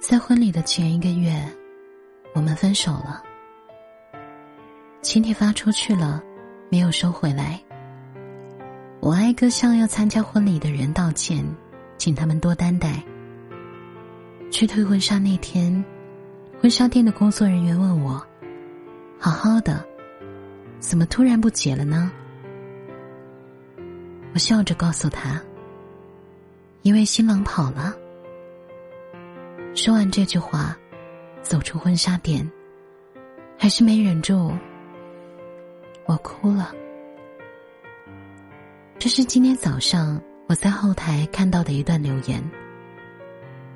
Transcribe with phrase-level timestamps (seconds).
[0.00, 1.34] 在婚礼的前一个月，
[2.32, 3.20] 我们分手了。
[5.02, 6.22] 请帖发出去了，
[6.70, 7.60] 没有收回来。
[9.00, 11.44] 我挨个向要参加婚礼的人道歉，
[11.98, 13.02] 请他们多担待。
[14.52, 15.84] 去退婚纱那天，
[16.60, 18.24] 婚纱店的工作人员问我
[19.18, 19.84] ：“好好的，
[20.78, 22.10] 怎么突然不结了呢？”
[24.32, 25.42] 我笑着告诉他
[26.82, 27.96] ：“因为新郎跑了。”
[29.78, 30.76] 说完这句话，
[31.40, 32.44] 走出婚纱店，
[33.56, 34.50] 还是没忍住，
[36.04, 36.74] 我哭了。
[38.98, 42.42] 这是今天早上我在后台看到的一段留言。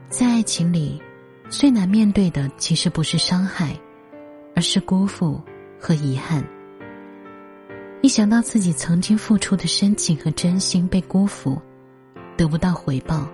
[0.09, 1.01] 在爱情里，
[1.48, 3.73] 最难面对的其实不是伤害，
[4.57, 5.41] 而是辜负
[5.79, 6.45] 和遗憾。
[8.01, 11.62] 一想到自己曾经付出的深情和真心被辜负，
[12.37, 13.24] 得不到回报，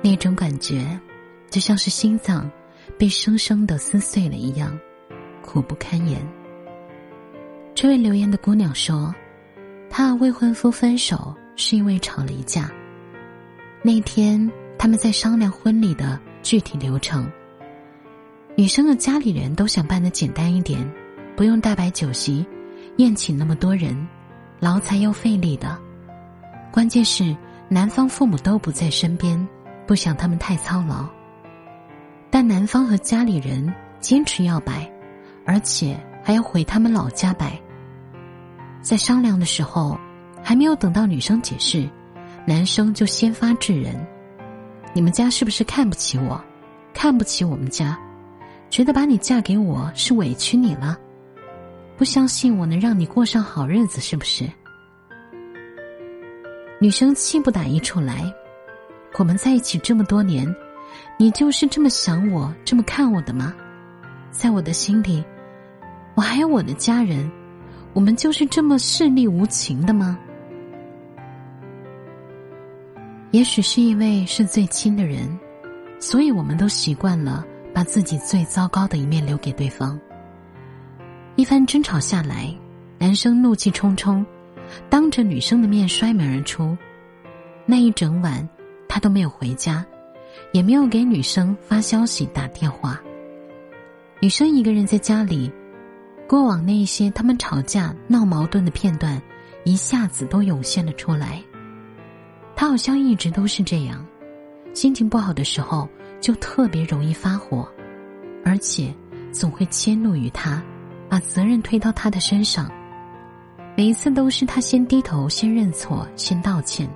[0.00, 0.86] 那种感觉。
[1.52, 2.50] 就像是心脏
[2.98, 4.76] 被生生的撕碎了一样，
[5.42, 6.26] 苦不堪言。
[7.74, 9.14] 这位留言的姑娘说，
[9.90, 12.70] 她和未婚夫分手是因为吵了一架。
[13.82, 17.30] 那天他们在商量婚礼的具体流程，
[18.56, 20.90] 女生的家里人都想办的简单一点，
[21.36, 22.46] 不用大摆酒席，
[22.96, 24.08] 宴请那么多人，
[24.58, 25.78] 劳财又费力的。
[26.72, 27.36] 关键是
[27.68, 29.46] 男方父母都不在身边，
[29.86, 31.06] 不想他们太操劳。
[32.32, 34.90] 但男方和家里人坚持要摆，
[35.44, 35.94] 而且
[36.24, 37.60] 还要回他们老家摆。
[38.80, 40.00] 在商量的时候，
[40.42, 41.86] 还没有等到女生解释，
[42.46, 43.94] 男生就先发制人
[44.94, 46.42] ：“你们家是不是看不起我？
[46.94, 47.98] 看不起我们家？
[48.70, 50.98] 觉得把你嫁给我是委屈你了？
[51.98, 54.48] 不相信我能让你过上好日子是不是？”
[56.80, 58.24] 女生气不打一处来
[59.20, 60.50] ：“我们在一起这么多年。”
[61.22, 63.54] 你就是这么想我，这么看我的吗？
[64.32, 65.24] 在我的心里，
[66.16, 67.30] 我还有我的家人，
[67.92, 70.18] 我们就是这么势利无情的吗？
[73.30, 75.38] 也许是因为是最亲的人，
[76.00, 79.96] 所以我们都习惯了把自己最糟糕的一面留给对方。
[81.36, 82.52] 一番争吵下来，
[82.98, 84.26] 男生怒气冲冲，
[84.90, 86.76] 当着女生的面摔门而出。
[87.64, 88.48] 那一整晚，
[88.88, 89.86] 他都没有回家。
[90.52, 93.00] 也没有给女生发消息、打电话。
[94.20, 95.52] 女生一个人在家里，
[96.28, 99.20] 过往那一些他们吵架、闹矛盾的片段，
[99.64, 101.42] 一下子都涌现了出来。
[102.54, 104.06] 她好像一直都是这样，
[104.74, 105.88] 心情不好的时候
[106.20, 107.68] 就特别容易发火，
[108.44, 108.94] 而且
[109.32, 110.62] 总会迁怒于他，
[111.08, 112.70] 把责任推到他的身上。
[113.76, 116.88] 每一次都是他先低头、先认错、先道歉，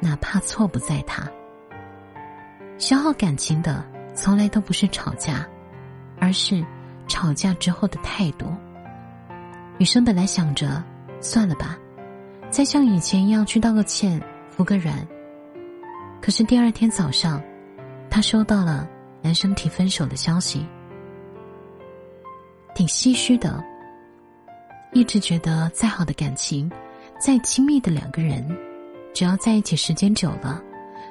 [0.00, 1.28] 哪怕错不在他。
[2.78, 5.46] 消耗感情的从来都不是吵架，
[6.18, 6.64] 而是
[7.06, 8.46] 吵架之后的态度。
[9.78, 10.82] 女生本来想着
[11.20, 11.78] 算了吧，
[12.50, 14.20] 再像以前一样去道个歉、
[14.50, 15.06] 服个软。
[16.20, 17.42] 可是第二天早上，
[18.10, 18.88] 她收到了
[19.22, 20.66] 男生提分手的消息，
[22.74, 23.62] 挺唏嘘的。
[24.92, 26.70] 一直觉得再好的感情，
[27.18, 28.46] 再亲密的两个人，
[29.12, 30.62] 只要在一起时间久了，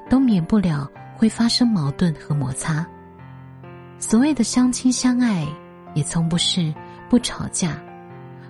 [0.10, 0.90] 都免不了。
[1.16, 2.86] 会发生矛盾和摩擦。
[4.00, 5.48] 所谓的相亲相爱，
[5.94, 6.74] 也从不是
[7.10, 7.82] 不吵架，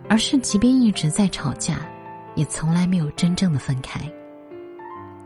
[0.09, 1.78] 而是即便一直在吵架，
[2.35, 4.01] 也从来没有真正的分开。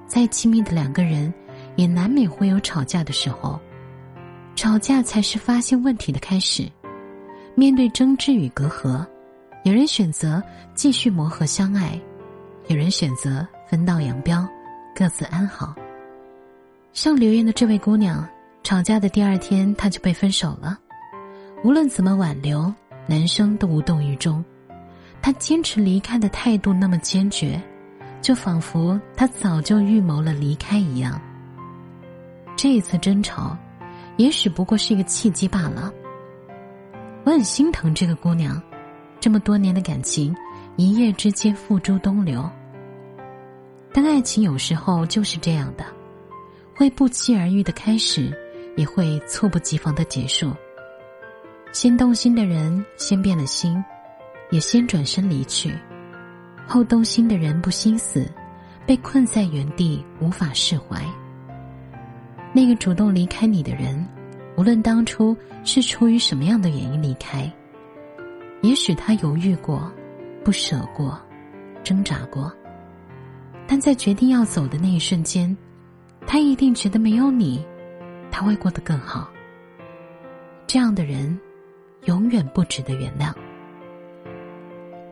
[0.05, 1.33] 再亲密的两个人，
[1.75, 3.59] 也难免会有吵架的时候。
[4.55, 6.69] 吵架才是发现问题的开始。
[7.55, 9.05] 面对争执与隔阂，
[9.63, 10.41] 有人选择
[10.73, 11.99] 继续磨合相爱，
[12.67, 14.47] 有人选择分道扬镳，
[14.95, 15.75] 各自安好。
[16.93, 18.27] 像留言的这位姑娘，
[18.63, 20.77] 吵架的第二天，她就被分手了。
[21.63, 22.73] 无论怎么挽留，
[23.07, 24.43] 男生都无动于衷。
[25.21, 27.61] 他坚持离开的态度那么坚决，
[28.21, 31.19] 就仿佛他早就预谋了离开一样。
[32.55, 33.57] 这一次争吵，
[34.17, 35.91] 也许不过是一个契机罢了。
[37.23, 38.61] 我很心疼这个姑娘，
[39.19, 40.33] 这么多年的感情，
[40.75, 42.47] 一夜之间付诸东流。
[43.91, 45.83] 但爱情有时候就是这样的。
[46.77, 48.31] 会不期而遇的开始，
[48.75, 50.53] 也会猝不及防的结束。
[51.71, 53.83] 先动心的人先变了心，
[54.51, 55.71] 也先转身离去；
[56.67, 58.31] 后动心的人不心死，
[58.85, 61.03] 被困在原地无法释怀。
[62.53, 64.07] 那个主动离开你的人，
[64.55, 67.51] 无论当初是出于什么样的原因离开，
[68.61, 69.91] 也许他犹豫过、
[70.43, 71.19] 不舍过、
[71.83, 72.53] 挣扎过，
[73.65, 75.57] 但在决定要走的那一瞬间。
[76.27, 77.65] 他一定觉得没有你，
[78.29, 79.31] 他会过得更好。
[80.67, 81.39] 这样的人
[82.03, 83.33] 永远不值得原谅。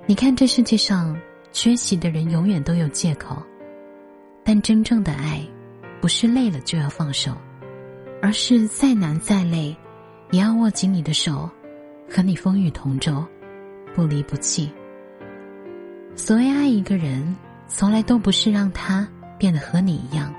[0.05, 1.17] 你看，这世界上
[1.53, 3.41] 缺席的人永远都有借口，
[4.43, 5.41] 但真正的爱，
[6.01, 7.31] 不是累了就要放手，
[8.21, 9.75] 而是再难再累，
[10.31, 11.49] 也要握紧你的手，
[12.09, 13.25] 和你风雨同舟，
[13.95, 14.69] 不离不弃。
[16.13, 17.35] 所谓爱一个人，
[17.67, 19.07] 从来都不是让他
[19.39, 20.31] 变得和你一样，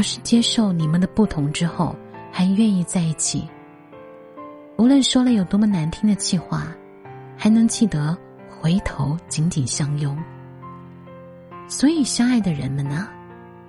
[0.00, 1.94] 而是接受你们的不同之后，
[2.32, 3.46] 还愿意在一起。
[4.78, 6.68] 无论说了有多么难听的气话，
[7.36, 8.16] 还能记得。
[8.48, 10.16] 回头紧紧相拥，
[11.66, 13.08] 所以相爱的人们呢，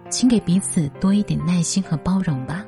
[0.09, 2.65] 请给彼此多一点耐心和包容吧。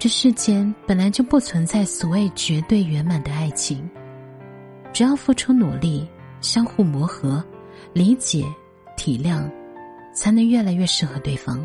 [0.00, 3.88] 这世间本来就不存在所谓绝对圆满的爱情，
[4.92, 6.08] 只要付出努力，
[6.40, 7.42] 相互磨合、
[7.92, 8.44] 理解、
[8.96, 9.48] 体谅，
[10.12, 11.64] 才能越来越适合对方。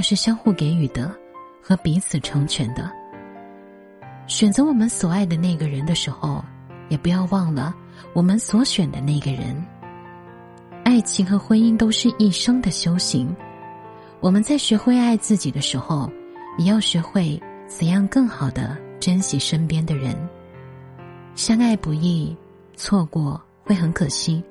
[0.00, 1.14] 是相互给予的，
[1.62, 2.90] 和彼此成全的。
[4.26, 6.44] 选择我们所爱的那个人的时候。
[6.90, 7.72] 也不要忘了
[8.12, 9.64] 我们所选的那个人。
[10.84, 13.32] 爱情和婚姻都是一生的修行。
[14.18, 16.10] 我们在学会爱自己的时候，
[16.58, 20.16] 也要学会怎样更好的珍惜身边的人。
[21.36, 22.36] 相爱不易，
[22.74, 24.42] 错过会很可惜。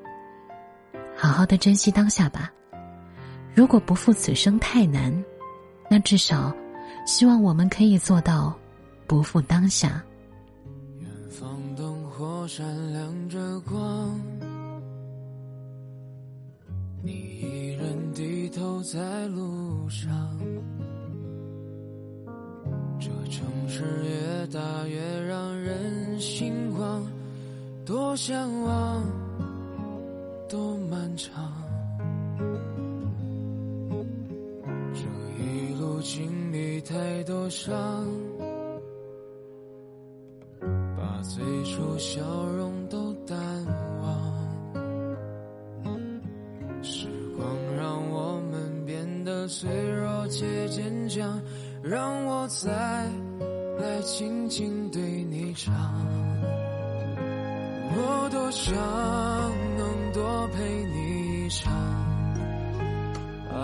[1.18, 2.50] 好好的珍惜当下吧。
[3.54, 5.14] 如果不负此生太难，
[5.90, 6.54] 那至少
[7.06, 8.56] 希望我们可以做到
[9.08, 10.04] 不负当下。
[11.00, 14.20] 远方灯火闪亮着光，
[17.02, 20.10] 你一人低头在路上。
[23.00, 27.04] 这城市越大越让人心慌，
[27.86, 29.04] 多向往，
[30.48, 31.52] 多漫长。
[36.90, 38.04] 太多伤。
[40.98, 42.20] 把最初笑
[42.58, 43.38] 容都淡
[44.02, 45.94] 忘，
[46.82, 47.08] 时
[47.38, 47.48] 光
[47.78, 51.40] 让我们变得脆弱且坚强，
[51.84, 52.72] 让我再
[53.78, 55.72] 来轻轻对你唱。
[57.92, 58.74] 我多想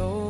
[0.00, 0.29] 光，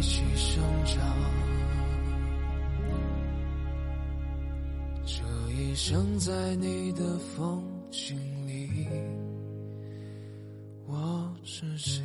[0.00, 1.14] 一起生长。
[5.04, 8.16] 这一生在你的风景
[8.46, 8.88] 里，
[10.86, 12.02] 我是谁？